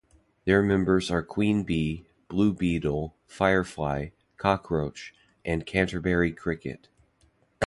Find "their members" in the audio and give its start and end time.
0.45-1.11